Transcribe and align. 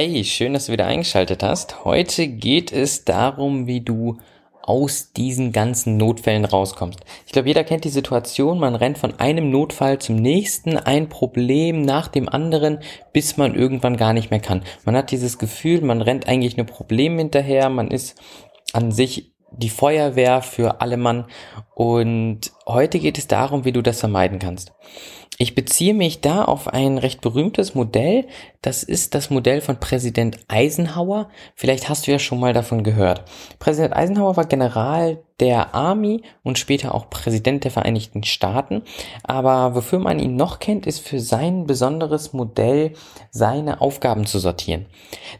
Hey, 0.00 0.22
schön, 0.22 0.52
dass 0.52 0.66
du 0.66 0.72
wieder 0.72 0.86
eingeschaltet 0.86 1.42
hast. 1.42 1.84
Heute 1.84 2.28
geht 2.28 2.70
es 2.70 3.04
darum, 3.04 3.66
wie 3.66 3.80
du 3.80 4.18
aus 4.62 5.12
diesen 5.12 5.50
ganzen 5.50 5.96
Notfällen 5.96 6.44
rauskommst. 6.44 7.00
Ich 7.26 7.32
glaube, 7.32 7.48
jeder 7.48 7.64
kennt 7.64 7.82
die 7.82 7.88
Situation, 7.88 8.60
man 8.60 8.76
rennt 8.76 8.96
von 8.96 9.18
einem 9.18 9.50
Notfall 9.50 9.98
zum 9.98 10.14
nächsten, 10.14 10.76
ein 10.76 11.08
Problem 11.08 11.82
nach 11.82 12.06
dem 12.06 12.28
anderen, 12.28 12.78
bis 13.12 13.36
man 13.38 13.56
irgendwann 13.56 13.96
gar 13.96 14.12
nicht 14.12 14.30
mehr 14.30 14.38
kann. 14.38 14.62
Man 14.84 14.94
hat 14.94 15.10
dieses 15.10 15.36
Gefühl, 15.36 15.80
man 15.80 16.00
rennt 16.00 16.28
eigentlich 16.28 16.56
nur 16.56 16.66
Problemen 16.66 17.18
hinterher, 17.18 17.68
man 17.68 17.90
ist 17.90 18.22
an 18.72 18.92
sich 18.92 19.32
die 19.50 19.68
Feuerwehr 19.68 20.42
für 20.42 20.80
alle 20.80 20.96
Mann 20.96 21.24
und 21.74 22.52
heute 22.68 23.00
geht 23.00 23.18
es 23.18 23.26
darum, 23.26 23.64
wie 23.64 23.72
du 23.72 23.82
das 23.82 23.98
vermeiden 23.98 24.38
kannst. 24.38 24.72
Ich 25.40 25.54
beziehe 25.54 25.94
mich 25.94 26.20
da 26.20 26.44
auf 26.44 26.66
ein 26.66 26.98
recht 26.98 27.20
berühmtes 27.20 27.76
Modell. 27.76 28.26
Das 28.60 28.82
ist 28.82 29.14
das 29.14 29.30
Modell 29.30 29.60
von 29.60 29.78
Präsident 29.78 30.36
Eisenhower. 30.48 31.28
Vielleicht 31.54 31.88
hast 31.88 32.06
du 32.06 32.10
ja 32.10 32.18
schon 32.18 32.40
mal 32.40 32.52
davon 32.52 32.82
gehört. 32.82 33.22
Präsident 33.60 33.94
Eisenhower 33.94 34.36
war 34.36 34.46
General 34.46 35.22
der 35.38 35.76
Army 35.76 36.22
und 36.42 36.58
später 36.58 36.92
auch 36.92 37.08
Präsident 37.08 37.62
der 37.62 37.70
Vereinigten 37.70 38.24
Staaten. 38.24 38.82
Aber 39.22 39.76
wofür 39.76 40.00
man 40.00 40.18
ihn 40.18 40.34
noch 40.34 40.58
kennt, 40.58 40.88
ist 40.88 41.06
für 41.06 41.20
sein 41.20 41.68
besonderes 41.68 42.32
Modell, 42.32 42.94
seine 43.30 43.80
Aufgaben 43.80 44.26
zu 44.26 44.40
sortieren. 44.40 44.86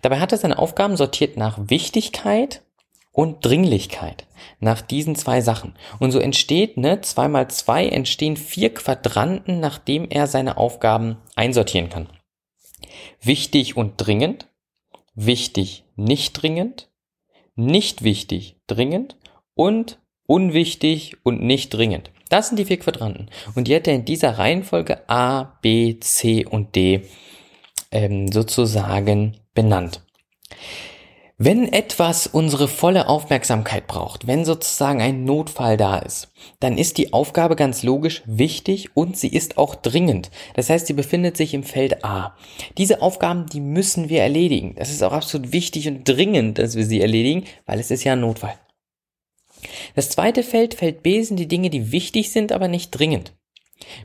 Dabei 0.03 0.21
hat 0.21 0.31
er 0.31 0.39
seine 0.39 0.59
Aufgaben 0.59 0.97
sortiert 0.97 1.37
nach 1.37 1.59
Wichtigkeit 1.61 2.63
und 3.19 3.45
Dringlichkeit 3.45 4.29
nach 4.61 4.81
diesen 4.81 5.17
zwei 5.17 5.41
Sachen. 5.41 5.75
Und 5.99 6.13
so 6.13 6.21
entsteht, 6.21 6.77
ne, 6.77 7.01
zwei 7.01 7.27
mal 7.27 7.51
zwei 7.51 7.89
entstehen 7.89 8.37
vier 8.37 8.73
Quadranten, 8.73 9.59
nachdem 9.59 10.07
er 10.09 10.29
seine 10.29 10.57
Aufgaben 10.57 11.17
einsortieren 11.35 11.89
kann. 11.89 12.09
Wichtig 13.21 13.77
und 13.77 13.95
dringend, 13.97 14.47
wichtig, 15.17 15.83
nicht 15.97 16.35
dringend, 16.35 16.91
nicht 17.57 18.05
wichtig, 18.05 18.55
dringend 18.69 19.17
und 19.55 19.99
unwichtig 20.29 21.17
und 21.25 21.43
nicht 21.43 21.71
dringend. 21.71 22.13
Das 22.29 22.47
sind 22.47 22.57
die 22.57 22.67
vier 22.67 22.79
Quadranten. 22.79 23.31
Und 23.57 23.67
die 23.67 23.75
hat 23.75 23.89
er 23.89 23.97
in 23.97 24.05
dieser 24.05 24.39
Reihenfolge 24.39 25.11
A, 25.11 25.59
B, 25.61 25.99
C 25.99 26.47
und 26.47 26.77
D 26.77 27.03
ähm, 27.91 28.31
sozusagen 28.31 29.39
benannt. 29.55 30.03
Wenn 31.41 31.73
etwas 31.73 32.27
unsere 32.27 32.67
volle 32.67 33.07
Aufmerksamkeit 33.09 33.87
braucht, 33.87 34.27
wenn 34.27 34.45
sozusagen 34.45 35.01
ein 35.01 35.23
Notfall 35.23 35.77
da 35.77 35.97
ist, 35.97 36.33
dann 36.59 36.77
ist 36.77 36.99
die 36.99 37.13
Aufgabe 37.13 37.55
ganz 37.55 37.85
logisch 37.85 38.25
wichtig 38.27 38.97
und 38.97 39.17
sie 39.17 39.29
ist 39.29 39.57
auch 39.57 39.77
dringend. 39.77 40.33
Das 40.55 40.69
heißt, 40.69 40.89
sie 40.89 40.95
befindet 40.95 41.37
sich 41.37 41.55
im 41.55 41.63
Feld 41.63 42.05
A. 42.05 42.37
Diese 42.77 43.03
Aufgaben, 43.03 43.47
die 43.47 43.61
müssen 43.61 44.09
wir 44.09 44.21
erledigen. 44.21 44.75
Das 44.77 44.91
ist 44.91 45.05
auch 45.05 45.13
absolut 45.13 45.53
wichtig 45.53 45.87
und 45.87 46.03
dringend, 46.09 46.59
dass 46.59 46.75
wir 46.75 46.85
sie 46.85 47.01
erledigen, 47.01 47.45
weil 47.67 47.79
es 47.79 47.93
ist 47.93 48.03
ja 48.03 48.15
ein 48.15 48.21
Notfall. 48.21 48.59
Das 49.95 50.11
zweite 50.11 50.43
Feld, 50.43 50.75
Feld 50.75 51.05
B, 51.05 51.23
sind 51.23 51.37
die 51.37 51.47
Dinge, 51.47 51.71
die 51.71 51.93
wichtig 51.93 52.33
sind, 52.33 52.51
aber 52.51 52.67
nicht 52.67 52.91
dringend. 52.91 53.38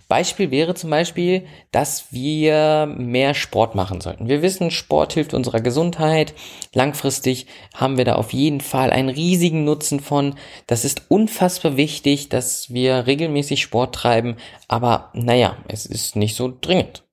Beispiel 0.08 0.52
wäre 0.52 0.76
zum 0.76 0.90
Beispiel, 0.90 1.46
dass 1.72 2.12
wir 2.12 2.86
mehr 2.98 3.34
Sport 3.34 3.76
machen 3.76 4.02
sollten. 4.02 4.28
Wir 4.28 4.42
wissen, 4.42 4.72
Sport 4.72 5.14
hilft 5.14 5.34
unserer 5.34 5.62
Gesundheit. 5.62 6.34
Langfristig 6.74 7.48
haben 7.74 7.98
wir 7.98 8.06
da 8.06 8.16
auf 8.16 8.34
jeden 8.34 8.62
Fall 8.62 8.92
einen 8.92 9.10
riesigen 9.10 9.64
Nutzen 9.64 10.00
von. 10.00 10.36
Das 10.68 10.86
ist 10.86 11.04
unfassbar 11.10 11.78
wichtig, 11.78 12.30
dass 12.30 12.72
wir 12.74 13.08
regelmäßig 13.08 13.62
Sport 13.62 13.96
treiben. 13.96 14.38
Aber 14.68 15.10
naja, 15.14 15.58
es 15.68 15.86
ist 15.86 16.16
nicht 16.16 16.36
so 16.36 16.54
dringend. 16.62 17.04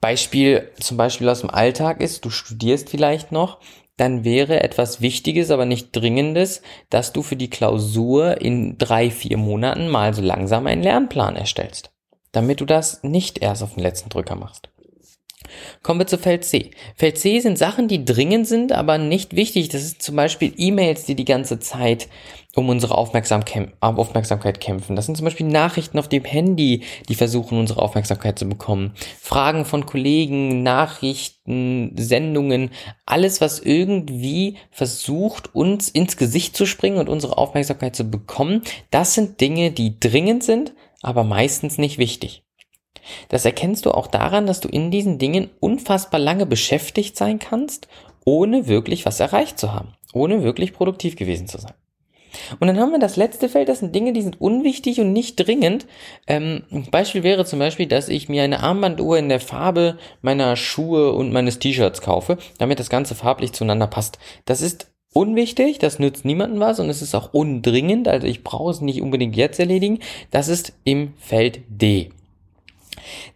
Beispiel 0.00 0.70
zum 0.78 0.98
Beispiel 0.98 1.28
aus 1.30 1.40
dem 1.40 1.48
Alltag 1.48 2.02
ist, 2.02 2.26
du 2.26 2.30
studierst 2.30 2.90
vielleicht 2.90 3.32
noch 3.32 3.60
dann 3.96 4.24
wäre 4.24 4.62
etwas 4.62 5.00
Wichtiges, 5.00 5.50
aber 5.50 5.66
nicht 5.66 5.94
Dringendes, 5.94 6.62
dass 6.90 7.12
du 7.12 7.22
für 7.22 7.36
die 7.36 7.50
Klausur 7.50 8.40
in 8.40 8.76
drei, 8.76 9.10
vier 9.10 9.36
Monaten 9.36 9.88
mal 9.88 10.14
so 10.14 10.22
langsam 10.22 10.66
einen 10.66 10.82
Lernplan 10.82 11.36
erstellst, 11.36 11.92
damit 12.32 12.60
du 12.60 12.64
das 12.64 13.02
nicht 13.02 13.38
erst 13.38 13.62
auf 13.62 13.74
den 13.74 13.82
letzten 13.82 14.10
Drücker 14.10 14.34
machst. 14.34 14.68
Kommen 15.82 16.00
wir 16.00 16.06
zu 16.06 16.18
Feld 16.18 16.44
C. 16.44 16.70
Feld 16.96 17.18
C 17.18 17.40
sind 17.40 17.58
Sachen, 17.58 17.88
die 17.88 18.04
dringend 18.04 18.46
sind, 18.46 18.72
aber 18.72 18.98
nicht 18.98 19.36
wichtig. 19.36 19.68
Das 19.68 19.82
ist 19.82 20.02
zum 20.02 20.16
Beispiel 20.16 20.52
E-Mails, 20.56 21.04
die 21.04 21.14
die 21.14 21.24
ganze 21.24 21.58
Zeit 21.58 22.08
um 22.54 22.68
unsere 22.68 22.96
Aufmerksamkeit 22.96 24.60
kämpfen. 24.60 24.96
Das 24.96 25.06
sind 25.06 25.16
zum 25.16 25.24
Beispiel 25.24 25.46
Nachrichten 25.46 25.98
auf 25.98 26.08
dem 26.08 26.24
Handy, 26.24 26.82
die 27.08 27.14
versuchen, 27.14 27.58
unsere 27.58 27.82
Aufmerksamkeit 27.82 28.38
zu 28.38 28.48
bekommen. 28.48 28.94
Fragen 29.20 29.64
von 29.64 29.86
Kollegen, 29.86 30.62
Nachrichten, 30.62 31.92
Sendungen, 31.96 32.70
alles, 33.06 33.40
was 33.40 33.58
irgendwie 33.58 34.56
versucht, 34.70 35.54
uns 35.54 35.88
ins 35.88 36.16
Gesicht 36.16 36.56
zu 36.56 36.66
springen 36.66 36.98
und 36.98 37.08
unsere 37.08 37.38
Aufmerksamkeit 37.38 37.96
zu 37.96 38.04
bekommen. 38.04 38.62
Das 38.90 39.14
sind 39.14 39.40
Dinge, 39.40 39.72
die 39.72 39.98
dringend 39.98 40.44
sind, 40.44 40.74
aber 41.02 41.24
meistens 41.24 41.78
nicht 41.78 41.98
wichtig. 41.98 42.44
Das 43.28 43.44
erkennst 43.44 43.86
du 43.86 43.90
auch 43.90 44.06
daran, 44.06 44.46
dass 44.46 44.60
du 44.60 44.68
in 44.68 44.90
diesen 44.90 45.18
Dingen 45.18 45.50
unfassbar 45.60 46.20
lange 46.20 46.46
beschäftigt 46.46 47.16
sein 47.16 47.38
kannst, 47.38 47.88
ohne 48.24 48.66
wirklich 48.66 49.06
was 49.06 49.20
erreicht 49.20 49.58
zu 49.58 49.72
haben, 49.72 49.94
ohne 50.12 50.42
wirklich 50.42 50.72
produktiv 50.72 51.16
gewesen 51.16 51.46
zu 51.46 51.58
sein. 51.58 51.74
Und 52.60 52.66
dann 52.66 52.78
haben 52.78 52.92
wir 52.92 52.98
das 52.98 53.16
letzte 53.16 53.48
Feld, 53.48 53.68
das 53.68 53.78
sind 53.78 53.94
Dinge, 53.94 54.12
die 54.12 54.22
sind 54.22 54.40
unwichtig 54.40 55.00
und 55.00 55.12
nicht 55.12 55.36
dringend. 55.36 55.86
Ähm, 56.26 56.64
Beispiel 56.90 57.22
wäre 57.22 57.44
zum 57.44 57.58
Beispiel, 57.58 57.86
dass 57.86 58.08
ich 58.08 58.28
mir 58.28 58.42
eine 58.42 58.60
Armbanduhr 58.60 59.18
in 59.18 59.28
der 59.28 59.40
Farbe 59.40 59.98
meiner 60.22 60.56
Schuhe 60.56 61.12
und 61.12 61.32
meines 61.32 61.58
T-Shirts 61.58 62.00
kaufe, 62.00 62.38
damit 62.58 62.80
das 62.80 62.90
Ganze 62.90 63.14
farblich 63.14 63.52
zueinander 63.52 63.86
passt. 63.86 64.18
Das 64.44 64.60
ist 64.60 64.90
unwichtig, 65.12 65.78
das 65.78 65.98
nützt 65.98 66.24
niemandem 66.24 66.60
was 66.60 66.80
und 66.80 66.90
es 66.90 67.02
ist 67.02 67.14
auch 67.14 67.32
undringend, 67.32 68.08
also 68.08 68.26
ich 68.26 68.42
brauche 68.42 68.70
es 68.70 68.80
nicht 68.80 69.00
unbedingt 69.00 69.36
jetzt 69.36 69.60
erledigen. 69.60 70.00
Das 70.30 70.48
ist 70.48 70.72
im 70.84 71.14
Feld 71.18 71.60
D. 71.68 72.10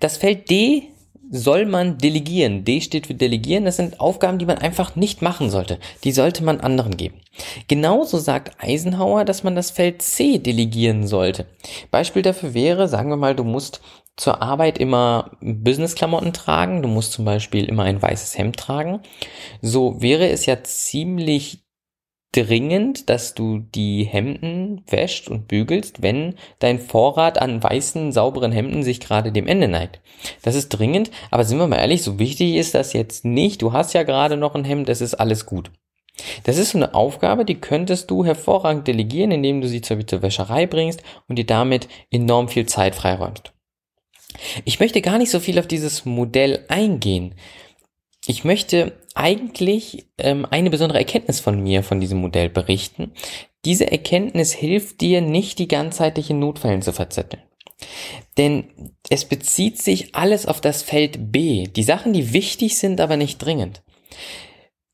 Das 0.00 0.16
Feld 0.16 0.50
D 0.50 0.88
soll 1.30 1.66
man 1.66 1.98
delegieren. 1.98 2.64
D 2.64 2.80
steht 2.80 3.06
für 3.06 3.14
delegieren. 3.14 3.64
Das 3.64 3.76
sind 3.76 4.00
Aufgaben, 4.00 4.38
die 4.38 4.46
man 4.46 4.58
einfach 4.58 4.96
nicht 4.96 5.22
machen 5.22 5.50
sollte. 5.50 5.78
Die 6.04 6.12
sollte 6.12 6.42
man 6.42 6.60
anderen 6.60 6.96
geben. 6.96 7.20
Genauso 7.68 8.18
sagt 8.18 8.56
Eisenhower, 8.58 9.24
dass 9.24 9.44
man 9.44 9.54
das 9.54 9.70
Feld 9.70 10.02
C 10.02 10.38
delegieren 10.38 11.06
sollte. 11.06 11.46
Beispiel 11.90 12.22
dafür 12.22 12.54
wäre, 12.54 12.88
sagen 12.88 13.10
wir 13.10 13.16
mal, 13.16 13.34
du 13.34 13.44
musst 13.44 13.80
zur 14.16 14.42
Arbeit 14.42 14.78
immer 14.78 15.30
Businessklamotten 15.40 16.32
tragen. 16.32 16.82
Du 16.82 16.88
musst 16.88 17.12
zum 17.12 17.24
Beispiel 17.24 17.66
immer 17.66 17.84
ein 17.84 18.02
weißes 18.02 18.36
Hemd 18.36 18.56
tragen. 18.56 19.00
So 19.62 20.00
wäre 20.02 20.28
es 20.28 20.46
ja 20.46 20.62
ziemlich 20.64 21.60
dringend, 22.32 23.08
dass 23.08 23.34
du 23.34 23.58
die 23.58 24.04
Hemden 24.04 24.82
wäscht 24.86 25.28
und 25.28 25.48
bügelst, 25.48 26.02
wenn 26.02 26.34
dein 26.58 26.78
Vorrat 26.78 27.40
an 27.40 27.62
weißen, 27.62 28.12
sauberen 28.12 28.52
Hemden 28.52 28.82
sich 28.82 29.00
gerade 29.00 29.32
dem 29.32 29.46
Ende 29.46 29.68
neigt. 29.68 30.00
Das 30.42 30.54
ist 30.54 30.68
dringend, 30.68 31.10
aber 31.30 31.44
sind 31.44 31.58
wir 31.58 31.66
mal 31.66 31.76
ehrlich, 31.76 32.02
so 32.02 32.18
wichtig 32.18 32.56
ist 32.56 32.74
das 32.74 32.92
jetzt 32.92 33.24
nicht. 33.24 33.62
Du 33.62 33.72
hast 33.72 33.94
ja 33.94 34.02
gerade 34.02 34.36
noch 34.36 34.54
ein 34.54 34.64
Hemd, 34.64 34.88
es 34.88 35.00
ist 35.00 35.14
alles 35.14 35.46
gut. 35.46 35.70
Das 36.44 36.58
ist 36.58 36.70
so 36.70 36.78
eine 36.78 36.94
Aufgabe, 36.94 37.44
die 37.44 37.60
könntest 37.60 38.10
du 38.10 38.24
hervorragend 38.24 38.88
delegieren, 38.88 39.30
indem 39.30 39.60
du 39.60 39.68
sie 39.68 39.80
zur 39.80 39.98
Wäscherei 40.22 40.66
bringst 40.66 41.02
und 41.28 41.36
dir 41.36 41.46
damit 41.46 41.88
enorm 42.10 42.48
viel 42.48 42.66
Zeit 42.66 42.94
freiräumst. 42.94 43.52
Ich 44.64 44.80
möchte 44.80 45.00
gar 45.00 45.18
nicht 45.18 45.30
so 45.30 45.40
viel 45.40 45.58
auf 45.58 45.66
dieses 45.66 46.04
Modell 46.04 46.64
eingehen. 46.68 47.34
Ich 48.28 48.44
möchte 48.44 48.92
eigentlich 49.14 50.06
ähm, 50.18 50.46
eine 50.50 50.68
besondere 50.68 50.98
Erkenntnis 50.98 51.40
von 51.40 51.62
mir 51.62 51.82
von 51.82 51.98
diesem 51.98 52.18
Modell 52.18 52.50
berichten. 52.50 53.12
Diese 53.64 53.90
Erkenntnis 53.90 54.52
hilft 54.52 55.00
dir 55.00 55.22
nicht, 55.22 55.58
die 55.58 55.66
ganzheitliche 55.66 56.34
Notfällen 56.34 56.82
zu 56.82 56.92
verzetteln. 56.92 57.42
Denn 58.36 58.92
es 59.08 59.24
bezieht 59.24 59.80
sich 59.80 60.14
alles 60.14 60.44
auf 60.44 60.60
das 60.60 60.82
Feld 60.82 61.32
B. 61.32 61.68
Die 61.68 61.82
Sachen, 61.82 62.12
die 62.12 62.34
wichtig 62.34 62.76
sind, 62.76 63.00
aber 63.00 63.16
nicht 63.16 63.38
dringend. 63.38 63.82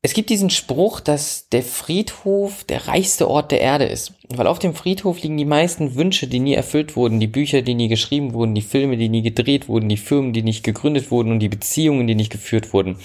Es 0.05 0.13
gibt 0.13 0.29
diesen 0.29 0.51
Spruch, 0.51 0.99
dass 0.99 1.49
der 1.49 1.63
Friedhof 1.63 2.63
der 2.63 2.87
reichste 2.87 3.27
Ort 3.27 3.51
der 3.51 3.61
Erde 3.61 3.85
ist. 3.85 4.13
Weil 4.29 4.45
auf 4.45 4.59
dem 4.59 4.75
Friedhof 4.75 5.19
liegen 5.23 5.35
die 5.35 5.45
meisten 5.45 5.95
Wünsche, 5.95 6.27
die 6.27 6.39
nie 6.39 6.53
erfüllt 6.53 6.95
wurden, 6.95 7.19
die 7.19 7.25
Bücher, 7.25 7.63
die 7.63 7.73
nie 7.73 7.87
geschrieben 7.87 8.33
wurden, 8.33 8.53
die 8.53 8.61
Filme, 8.61 8.97
die 8.97 9.09
nie 9.09 9.23
gedreht 9.23 9.67
wurden, 9.67 9.89
die 9.89 9.97
Firmen, 9.97 10.31
die 10.31 10.43
nicht 10.43 10.63
gegründet 10.63 11.09
wurden 11.09 11.31
und 11.31 11.39
die 11.39 11.49
Beziehungen, 11.49 12.05
die 12.05 12.13
nicht 12.13 12.31
geführt 12.31 12.71
wurden. 12.71 12.99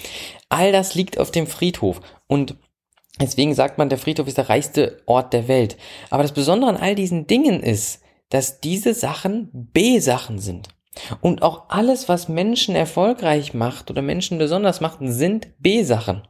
All 0.49 0.71
das 0.71 0.93
liegt 0.93 1.17
auf 1.17 1.31
dem 1.31 1.47
Friedhof. 1.47 2.01
Und 2.27 2.55
deswegen 3.19 3.55
sagt 3.55 3.79
man, 3.79 3.89
der 3.89 3.97
Friedhof 3.97 4.27
ist 4.27 4.37
der 4.37 4.49
reichste 4.49 5.01
Ort 5.07 5.33
der 5.33 5.47
Welt. 5.47 5.77
Aber 6.11 6.21
das 6.21 6.33
Besondere 6.33 6.69
an 6.69 6.77
all 6.77 6.93
diesen 6.93 7.25
Dingen 7.25 7.63
ist, 7.63 8.03
dass 8.29 8.61
diese 8.61 8.93
Sachen 8.93 9.49
B-Sachen 9.51 10.37
sind. 10.37 10.67
Und 11.19 11.41
auch 11.41 11.63
alles, 11.69 12.09
was 12.09 12.29
Menschen 12.29 12.75
erfolgreich 12.75 13.55
macht 13.55 13.89
oder 13.89 14.03
Menschen 14.03 14.37
besonders 14.37 14.81
macht, 14.81 14.99
sind 15.01 15.47
B-Sachen. 15.57 16.21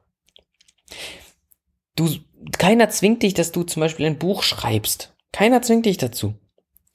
Du, 1.96 2.10
keiner 2.58 2.90
zwingt 2.90 3.24
dich, 3.24 3.34
dass 3.34 3.52
du 3.52 3.64
zum 3.64 3.82
Beispiel 3.82 4.06
ein 4.06 4.20
Buch 4.20 4.44
schreibst. 4.44 5.14
Keiner 5.32 5.62
zwingt 5.62 5.86
dich 5.86 5.98
dazu. 5.98 6.34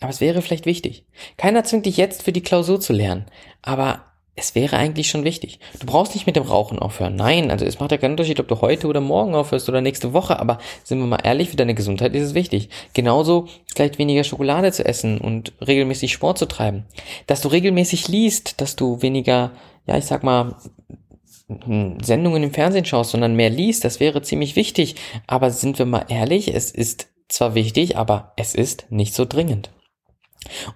Aber 0.01 0.11
es 0.11 0.21
wäre 0.21 0.43
vielleicht 0.43 0.67
wichtig. 0.67 1.07
Keiner 1.37 1.65
zwingt 1.65 1.87
dich 1.87 1.97
jetzt 1.97 2.23
für 2.23 2.33
die 2.33 2.43
Klausur 2.43 2.81
zu 2.81 2.93
lernen. 2.93 3.27
Aber 3.63 4.05
es 4.39 4.55
wäre 4.55 4.77
eigentlich 4.77 5.09
schon 5.09 5.25
wichtig. 5.25 5.59
Du 5.81 5.87
brauchst 5.87 6.15
nicht 6.15 6.27
mit 6.27 6.37
dem 6.37 6.43
Rauchen 6.43 6.79
aufhören. 6.79 7.17
Nein, 7.17 7.51
also 7.51 7.65
es 7.65 7.81
macht 7.81 7.91
ja 7.91 7.97
keinen 7.97 8.13
Unterschied, 8.13 8.39
ob 8.39 8.49
du 8.49 8.61
heute 8.61 8.87
oder 8.87 9.01
morgen 9.01 9.35
aufhörst 9.35 9.67
oder 9.71 9.81
nächste 9.81 10.13
Woche. 10.13 10.39
Aber 10.39 10.59
sind 10.85 10.99
wir 10.99 11.07
mal 11.07 11.21
ehrlich, 11.25 11.49
für 11.49 11.57
deine 11.57 11.75
Gesundheit 11.75 12.15
ist 12.15 12.29
es 12.29 12.35
wichtig. 12.35 12.69
Genauso 12.93 13.49
vielleicht 13.75 13.99
weniger 13.99 14.25
Schokolade 14.25 14.73
zu 14.73 14.85
essen 14.85 15.19
und 15.19 15.55
regelmäßig 15.67 16.13
Sport 16.13 16.37
zu 16.37 16.47
treiben. 16.47 16.85
Dass 17.27 17.41
du 17.41 17.49
regelmäßig 17.49 18.09
liest, 18.09 18.61
dass 18.61 18.77
du 18.77 19.01
weniger, 19.01 19.53
ja, 19.87 19.97
ich 19.97 20.05
sag 20.05 20.23
mal, 20.23 20.57
Sendungen 21.49 22.43
im 22.43 22.53
Fernsehen 22.53 22.85
schaust, 22.85 23.13
sondern 23.13 23.37
mehr 23.37 23.51
liest, 23.51 23.85
das 23.85 24.01
wäre 24.01 24.23
ziemlich 24.23 24.57
wichtig. 24.57 24.97
Aber 25.27 25.51
sind 25.51 25.79
wir 25.79 25.87
mal 25.87 26.07
ehrlich, 26.09 26.53
es 26.53 26.71
ist 26.71 27.09
zwar 27.29 27.55
wichtig, 27.55 27.97
aber 27.97 28.33
es 28.37 28.55
ist 28.55 28.87
nicht 28.91 29.15
so 29.15 29.25
dringend. 29.25 29.71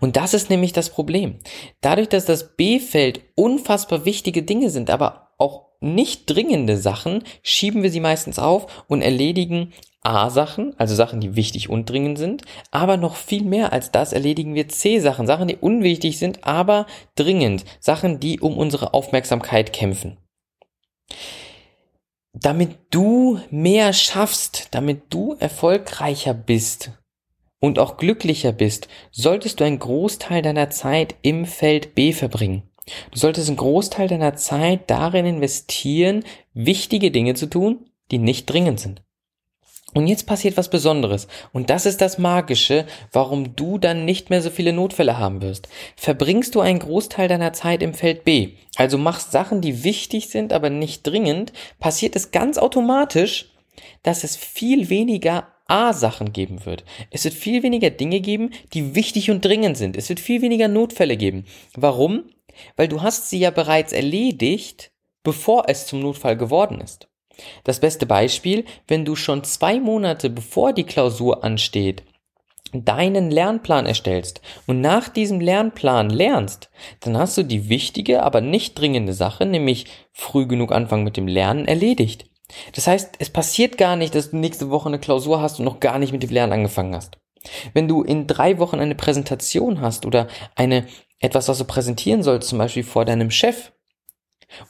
Und 0.01 0.17
das 0.17 0.35
ist 0.35 0.51
nämlich 0.51 0.73
das 0.73 0.91
Problem. 0.91 1.39
Dadurch, 1.81 2.09
dass 2.09 2.25
das 2.25 2.57
B-Feld 2.57 3.21
unfassbar 3.35 4.05
wichtige 4.05 4.43
Dinge 4.43 4.71
sind, 4.71 4.91
aber 4.91 5.31
auch 5.39 5.69
nicht 5.81 6.27
dringende 6.27 6.77
Sachen, 6.77 7.25
schieben 7.43 7.83
wir 7.83 7.91
sie 7.91 8.01
meistens 8.01 8.39
auf 8.39 8.85
und 8.89 9.03
erledigen 9.03 9.73
A-Sachen, 10.03 10.75
also 10.79 10.95
Sachen, 10.95 11.21
die 11.21 11.37
wichtig 11.37 11.69
und 11.69 11.89
dringend 11.89 12.19
sind, 12.19 12.43
aber 12.71 12.97
noch 12.97 13.17
viel 13.17 13.45
mehr 13.45 13.73
als 13.73 13.91
das 13.91 14.13
erledigen 14.13 14.55
wir 14.55 14.69
C-Sachen, 14.69 15.27
Sachen, 15.27 15.49
die 15.49 15.57
unwichtig 15.57 16.19
sind, 16.19 16.45
aber 16.45 16.87
dringend, 17.17 17.65
Sachen, 17.81 18.19
die 18.19 18.41
um 18.41 18.57
unsere 18.57 18.95
Aufmerksamkeit 18.95 19.73
kämpfen. 19.73 20.17
Damit 22.33 22.79
du 22.91 23.41
mehr 23.51 23.93
schaffst, 23.93 24.69
damit 24.71 25.03
du 25.11 25.35
erfolgreicher 25.39 26.33
bist 26.33 26.93
und 27.61 27.79
auch 27.79 27.97
glücklicher 27.97 28.53
bist, 28.53 28.89
solltest 29.11 29.61
du 29.61 29.65
einen 29.65 29.79
Großteil 29.79 30.43
deiner 30.43 30.71
Zeit 30.71 31.17
im 31.23 31.45
Feld 31.45 31.95
B 31.95 32.13
verbringen. 32.13 32.63
Du 33.11 33.19
solltest 33.19 33.49
einen 33.49 33.57
Großteil 33.57 34.09
deiner 34.09 34.37
Zeit 34.37 34.91
darin 34.91 35.27
investieren, 35.27 36.25
wichtige 36.55 37.11
Dinge 37.11 37.35
zu 37.35 37.47
tun, 37.47 37.91
die 38.11 38.19
nicht 38.19 38.47
dringend 38.47 38.81
sind. 38.81 39.03
Und 39.93 40.07
jetzt 40.07 40.27
passiert 40.27 40.57
was 40.57 40.71
Besonderes. 40.71 41.27
Und 41.53 41.69
das 41.69 41.85
ist 41.85 42.01
das 42.01 42.19
Magische, 42.19 42.87
warum 43.13 43.57
du 43.57 43.79
dann 43.79 44.05
nicht 44.05 44.31
mehr 44.31 44.41
so 44.41 44.51
viele 44.51 44.73
Notfälle 44.73 45.19
haben 45.19 45.43
wirst. 45.43 45.69
Verbringst 45.97 46.55
du 46.55 46.61
einen 46.61 46.79
Großteil 46.79 47.29
deiner 47.29 47.53
Zeit 47.53 47.83
im 47.83 47.95
Feld 47.95 48.25
B, 48.25 48.51
also 48.77 48.99
machst 48.99 49.33
Sachen, 49.33 49.61
die 49.61 49.83
wichtig 49.83 50.29
sind, 50.29 50.53
aber 50.53 50.71
nicht 50.71 51.07
dringend, 51.07 51.53
passiert 51.81 52.15
es 52.15 52.31
ganz 52.31 52.57
automatisch, 52.57 53.51
dass 54.03 54.25
es 54.25 54.37
viel 54.37 54.91
weniger 54.91 55.49
A-Sachen 55.67 56.33
geben 56.33 56.65
wird. 56.67 56.85
Es 57.11 57.25
wird 57.25 57.35
viel 57.35 57.63
weniger 57.63 57.91
Dinge 57.91 58.21
geben, 58.21 58.51
die 58.73 58.95
wichtig 58.95 59.31
und 59.31 59.45
dringend 59.45 59.77
sind. 59.77 59.97
Es 59.97 60.09
wird 60.09 60.21
viel 60.21 60.43
weniger 60.43 60.69
Notfälle 60.69 61.17
geben. 61.17 61.45
Warum? 61.75 62.25
Weil 62.77 62.89
du 62.89 63.03
hast 63.03 63.31
sie 63.31 63.39
ja 63.39 63.51
bereits 63.51 63.93
erledigt, 63.93 64.91
bevor 65.23 65.69
es 65.69 65.87
zum 65.87 66.01
Notfall 66.01 66.37
geworden 66.37 66.81
ist. 66.81 67.10
Das 67.65 67.81
beste 67.81 68.07
Beispiel, 68.07 68.65
wenn 68.89 69.05
du 69.05 69.17
schon 69.17 69.45
zwei 69.45 69.81
Monate 69.81 70.31
bevor 70.31 70.73
die 70.73 70.85
Klausur 70.85 71.45
ansteht, 71.45 72.03
deinen 72.73 73.31
Lernplan 73.31 73.87
erstellst 73.87 74.41
und 74.67 74.81
nach 74.81 75.09
diesem 75.09 75.41
Lernplan 75.41 76.09
lernst, 76.11 76.71
dann 77.01 77.17
hast 77.17 77.37
du 77.37 77.43
die 77.43 77.69
wichtige, 77.69 78.23
aber 78.23 78.41
nicht 78.41 78.79
dringende 78.79 79.13
Sache, 79.13 79.45
nämlich 79.45 79.87
früh 80.13 80.47
genug 80.47 80.71
anfangen 80.73 81.05
mit 81.05 81.17
dem 81.17 81.27
Lernen, 81.27 81.67
erledigt. 81.67 82.27
Das 82.75 82.87
heißt, 82.87 83.17
es 83.19 83.31
passiert 83.31 83.79
gar 83.79 83.97
nicht, 83.97 84.15
dass 84.15 84.31
du 84.31 84.37
nächste 84.37 84.71
Woche 84.71 84.89
eine 84.89 84.99
Klausur 84.99 85.41
hast 85.41 85.59
und 85.59 85.65
noch 85.65 85.81
gar 85.81 85.99
nicht 85.99 86.13
mit 86.13 86.23
dem 86.23 86.31
Lernen 86.31 86.53
angefangen 86.53 86.95
hast. 86.95 87.19
Wenn 87.73 87.89
du 87.89 88.03
in 88.03 88.27
drei 88.27 88.59
Wochen 88.59 88.81
eine 88.81 88.95
Präsentation 88.95 89.81
hast 89.81 90.05
oder 90.05 90.29
eine 90.57 90.87
etwas, 91.21 91.49
was 91.49 91.59
du 91.59 91.65
präsentieren 91.65 92.23
sollst, 92.23 92.49
zum 92.49 92.59
Beispiel 92.59 92.85
vor 92.85 93.05
deinem 93.05 93.31
Chef, 93.31 93.73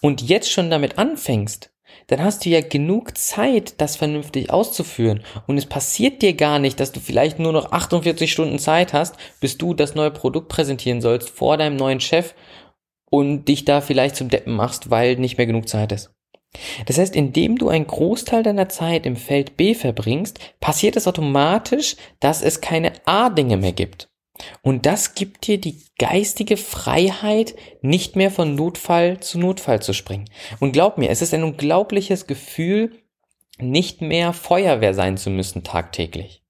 und 0.00 0.22
jetzt 0.22 0.50
schon 0.50 0.70
damit 0.70 0.98
anfängst, 0.98 1.70
dann 2.08 2.22
hast 2.22 2.44
du 2.44 2.50
ja 2.50 2.60
genug 2.60 3.16
Zeit, 3.16 3.74
das 3.78 3.96
vernünftig 3.96 4.50
auszuführen. 4.50 5.22
Und 5.46 5.58
es 5.58 5.66
passiert 5.66 6.22
dir 6.22 6.34
gar 6.34 6.58
nicht, 6.58 6.80
dass 6.80 6.92
du 6.92 7.00
vielleicht 7.00 7.38
nur 7.38 7.52
noch 7.52 7.72
48 7.72 8.30
Stunden 8.30 8.58
Zeit 8.58 8.92
hast, 8.92 9.16
bis 9.40 9.58
du 9.58 9.74
das 9.74 9.94
neue 9.94 10.10
Produkt 10.10 10.48
präsentieren 10.48 11.00
sollst 11.00 11.30
vor 11.30 11.56
deinem 11.56 11.76
neuen 11.76 12.00
Chef 12.00 12.34
und 13.10 13.46
dich 13.46 13.64
da 13.64 13.80
vielleicht 13.80 14.16
zum 14.16 14.28
Deppen 14.28 14.54
machst, 14.54 14.90
weil 14.90 15.16
nicht 15.16 15.38
mehr 15.38 15.46
genug 15.46 15.68
Zeit 15.68 15.92
ist. 15.92 16.10
Das 16.86 16.98
heißt, 16.98 17.14
indem 17.14 17.58
du 17.58 17.68
einen 17.68 17.86
Großteil 17.86 18.42
deiner 18.42 18.68
Zeit 18.68 19.06
im 19.06 19.16
Feld 19.16 19.56
B 19.56 19.74
verbringst, 19.74 20.38
passiert 20.58 20.96
es 20.96 21.06
automatisch, 21.06 21.96
dass 22.18 22.42
es 22.42 22.60
keine 22.60 22.92
A-Dinge 23.04 23.56
mehr 23.56 23.72
gibt. 23.72 24.08
Und 24.62 24.86
das 24.86 25.14
gibt 25.14 25.46
dir 25.46 25.58
die 25.58 25.82
geistige 25.98 26.56
Freiheit, 26.56 27.54
nicht 27.82 28.16
mehr 28.16 28.30
von 28.30 28.54
Notfall 28.54 29.20
zu 29.20 29.38
Notfall 29.38 29.82
zu 29.82 29.92
springen. 29.92 30.30
Und 30.58 30.72
glaub 30.72 30.98
mir, 30.98 31.10
es 31.10 31.22
ist 31.22 31.34
ein 31.34 31.44
unglaubliches 31.44 32.26
Gefühl, 32.26 32.92
nicht 33.58 34.00
mehr 34.00 34.32
Feuerwehr 34.32 34.94
sein 34.94 35.16
zu 35.16 35.30
müssen 35.30 35.64
tagtäglich. 35.64 36.42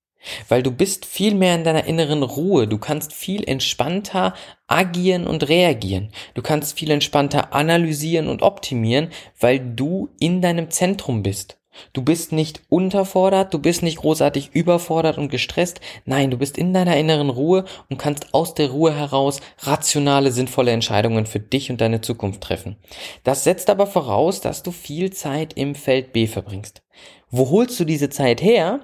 Weil 0.48 0.62
du 0.62 0.70
bist 0.70 1.06
viel 1.06 1.34
mehr 1.34 1.54
in 1.54 1.64
deiner 1.64 1.84
inneren 1.84 2.22
Ruhe, 2.22 2.68
du 2.68 2.78
kannst 2.78 3.12
viel 3.12 3.42
entspannter 3.48 4.34
agieren 4.66 5.26
und 5.26 5.48
reagieren, 5.48 6.12
du 6.34 6.42
kannst 6.42 6.78
viel 6.78 6.90
entspannter 6.90 7.54
analysieren 7.54 8.28
und 8.28 8.42
optimieren, 8.42 9.08
weil 9.38 9.58
du 9.58 10.10
in 10.20 10.42
deinem 10.42 10.70
Zentrum 10.70 11.22
bist. 11.22 11.59
Du 11.92 12.02
bist 12.02 12.32
nicht 12.32 12.62
unterfordert, 12.68 13.52
du 13.54 13.58
bist 13.58 13.82
nicht 13.82 13.98
großartig 13.98 14.50
überfordert 14.52 15.18
und 15.18 15.30
gestresst. 15.30 15.80
Nein, 16.04 16.30
du 16.30 16.38
bist 16.38 16.58
in 16.58 16.72
deiner 16.72 16.96
inneren 16.96 17.30
Ruhe 17.30 17.64
und 17.88 17.98
kannst 17.98 18.34
aus 18.34 18.54
der 18.54 18.70
Ruhe 18.70 18.94
heraus 18.94 19.40
rationale, 19.58 20.30
sinnvolle 20.32 20.72
Entscheidungen 20.72 21.26
für 21.26 21.40
dich 21.40 21.70
und 21.70 21.80
deine 21.80 22.00
Zukunft 22.00 22.40
treffen. 22.40 22.76
Das 23.24 23.44
setzt 23.44 23.70
aber 23.70 23.86
voraus, 23.86 24.40
dass 24.40 24.62
du 24.62 24.70
viel 24.70 25.12
Zeit 25.12 25.54
im 25.54 25.74
Feld 25.74 26.12
B 26.12 26.26
verbringst. 26.26 26.82
Wo 27.30 27.50
holst 27.50 27.78
du 27.80 27.84
diese 27.84 28.10
Zeit 28.10 28.42
her? 28.42 28.80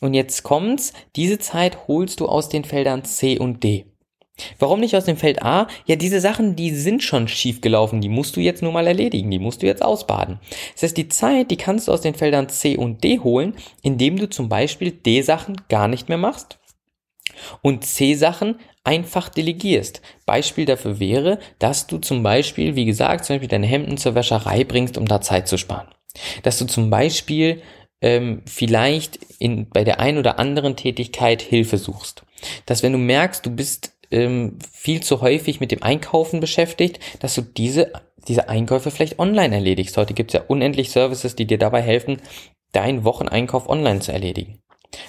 Und 0.00 0.14
jetzt 0.14 0.42
kommt's, 0.42 0.92
diese 1.16 1.38
Zeit 1.38 1.88
holst 1.88 2.20
du 2.20 2.26
aus 2.26 2.48
den 2.48 2.64
Feldern 2.64 3.04
C 3.04 3.38
und 3.38 3.64
D. 3.64 3.87
Warum 4.58 4.80
nicht 4.80 4.96
aus 4.96 5.04
dem 5.04 5.16
Feld 5.16 5.42
A? 5.42 5.68
Ja, 5.86 5.96
diese 5.96 6.20
Sachen, 6.20 6.56
die 6.56 6.70
sind 6.70 7.02
schon 7.02 7.28
schief 7.28 7.60
gelaufen, 7.60 8.00
die 8.00 8.08
musst 8.08 8.36
du 8.36 8.40
jetzt 8.40 8.62
nur 8.62 8.72
mal 8.72 8.86
erledigen, 8.86 9.30
die 9.30 9.38
musst 9.38 9.62
du 9.62 9.66
jetzt 9.66 9.82
ausbaden. 9.82 10.38
Das 10.74 10.84
heißt, 10.84 10.96
die 10.96 11.08
Zeit, 11.08 11.50
die 11.50 11.56
kannst 11.56 11.88
du 11.88 11.92
aus 11.92 12.00
den 12.00 12.14
Feldern 12.14 12.48
C 12.48 12.76
und 12.76 13.02
D 13.04 13.20
holen, 13.20 13.54
indem 13.82 14.16
du 14.16 14.28
zum 14.28 14.48
Beispiel 14.48 14.92
D-Sachen 14.92 15.60
gar 15.68 15.88
nicht 15.88 16.08
mehr 16.08 16.18
machst 16.18 16.58
und 17.62 17.84
C-Sachen 17.84 18.58
einfach 18.84 19.28
delegierst. 19.28 20.00
Beispiel 20.24 20.64
dafür 20.64 20.98
wäre, 20.98 21.38
dass 21.58 21.86
du 21.86 21.98
zum 21.98 22.22
Beispiel, 22.22 22.74
wie 22.74 22.84
gesagt, 22.86 23.24
zum 23.24 23.34
Beispiel 23.34 23.48
deine 23.48 23.66
Hemden 23.66 23.98
zur 23.98 24.14
Wäscherei 24.14 24.64
bringst, 24.64 24.96
um 24.96 25.06
da 25.06 25.20
Zeit 25.20 25.48
zu 25.48 25.58
sparen. 25.58 25.88
Dass 26.42 26.58
du 26.58 26.64
zum 26.64 26.90
Beispiel 26.90 27.62
ähm, 28.00 28.42
vielleicht 28.46 29.18
in, 29.38 29.68
bei 29.68 29.84
der 29.84 30.00
einen 30.00 30.18
oder 30.18 30.38
anderen 30.38 30.76
Tätigkeit 30.76 31.42
Hilfe 31.42 31.78
suchst. 31.78 32.22
Dass 32.66 32.82
wenn 32.82 32.92
du 32.92 32.98
merkst, 32.98 33.44
du 33.44 33.50
bist 33.50 33.92
ähm, 34.10 34.58
viel 34.72 35.02
zu 35.02 35.20
häufig 35.20 35.60
mit 35.60 35.70
dem 35.70 35.82
Einkaufen 35.82 36.40
beschäftigt, 36.40 37.00
dass 37.20 37.34
du 37.34 37.42
diese, 37.42 37.92
diese 38.26 38.48
Einkäufe 38.48 38.90
vielleicht 38.90 39.18
online 39.18 39.54
erledigst. 39.54 39.96
Heute 39.96 40.14
gibt 40.14 40.30
es 40.30 40.40
ja 40.40 40.46
unendlich 40.46 40.90
Services, 40.90 41.36
die 41.36 41.46
dir 41.46 41.58
dabei 41.58 41.82
helfen, 41.82 42.20
deinen 42.72 43.04
Wocheneinkauf 43.04 43.68
online 43.68 44.00
zu 44.00 44.12
erledigen. 44.12 44.60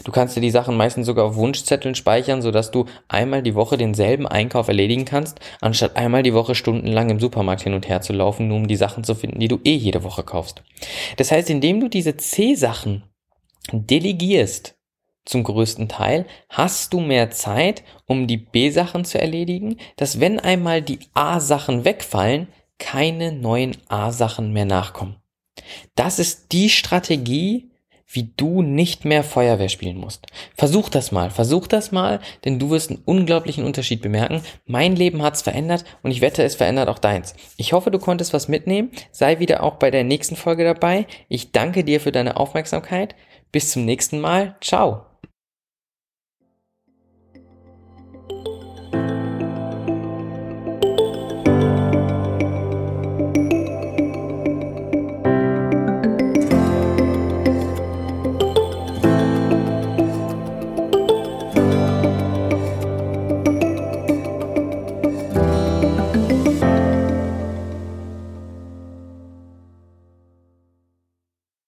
Du 0.03 0.11
kannst 0.11 0.35
dir 0.35 0.41
die 0.41 0.51
Sachen 0.51 0.75
meistens 0.75 1.05
sogar 1.05 1.25
auf 1.25 1.35
Wunschzetteln 1.35 1.95
speichern, 1.95 2.41
sodass 2.41 2.71
du 2.71 2.85
einmal 3.07 3.41
die 3.41 3.55
Woche 3.55 3.77
denselben 3.77 4.27
Einkauf 4.27 4.67
erledigen 4.67 5.05
kannst, 5.05 5.39
anstatt 5.61 5.95
einmal 5.95 6.23
die 6.23 6.33
Woche 6.33 6.53
stundenlang 6.53 7.09
im 7.09 7.19
Supermarkt 7.19 7.61
hin 7.61 7.73
und 7.73 7.87
her 7.87 8.01
zu 8.01 8.11
laufen, 8.11 8.47
nur 8.49 8.57
um 8.57 8.67
die 8.67 8.75
Sachen 8.75 9.03
zu 9.03 9.15
finden, 9.15 9.39
die 9.39 9.47
du 9.47 9.59
eh 9.63 9.75
jede 9.75 10.03
Woche 10.03 10.23
kaufst. 10.23 10.63
Das 11.17 11.31
heißt, 11.31 11.49
indem 11.49 11.79
du 11.79 11.87
diese 11.87 12.17
C-Sachen 12.17 13.03
delegierst, 13.71 14.75
zum 15.29 15.43
größten 15.43 15.87
Teil, 15.87 16.25
hast 16.49 16.91
du 16.91 16.99
mehr 16.99 17.29
Zeit, 17.29 17.83
um 18.07 18.25
die 18.25 18.37
B-Sachen 18.37 19.05
zu 19.05 19.21
erledigen, 19.21 19.77
dass 19.95 20.19
wenn 20.19 20.39
einmal 20.39 20.81
die 20.81 20.99
A-Sachen 21.13 21.85
wegfallen, 21.85 22.47
keine 22.79 23.31
neuen 23.31 23.77
A-Sachen 23.89 24.51
mehr 24.53 24.65
nachkommen. 24.65 25.17
Das 25.95 26.17
ist 26.17 26.51
die 26.51 26.69
Strategie, 26.69 27.69
wie 28.11 28.31
du 28.35 28.63
nicht 28.63 29.05
mehr 29.05 29.23
Feuerwehr 29.23 29.69
spielen 29.69 29.97
musst. 29.97 30.25
Versuch 30.55 30.89
das 30.89 31.11
mal, 31.11 31.29
versuch 31.29 31.67
das 31.67 31.91
mal, 31.91 32.19
denn 32.43 32.57
du 32.57 32.71
wirst 32.71 32.89
einen 32.89 33.03
unglaublichen 33.05 33.63
Unterschied 33.63 34.01
bemerken. 34.01 34.41
Mein 34.65 34.95
Leben 34.95 35.21
hat's 35.21 35.43
verändert 35.43 35.85
und 36.01 36.09
ich 36.09 36.21
wette, 36.21 36.41
es 36.43 36.55
verändert 36.55 36.89
auch 36.89 36.97
deins. 36.97 37.35
Ich 37.57 37.73
hoffe, 37.73 37.91
du 37.91 37.99
konntest 37.99 38.33
was 38.33 38.47
mitnehmen. 38.47 38.89
Sei 39.11 39.37
wieder 39.37 39.61
auch 39.61 39.75
bei 39.75 39.91
der 39.91 40.03
nächsten 40.03 40.35
Folge 40.35 40.63
dabei. 40.63 41.05
Ich 41.27 41.51
danke 41.51 41.83
dir 41.83 42.01
für 42.01 42.11
deine 42.11 42.37
Aufmerksamkeit. 42.37 43.13
Bis 43.51 43.71
zum 43.71 43.85
nächsten 43.85 44.19
Mal. 44.19 44.55
Ciao. 44.59 45.08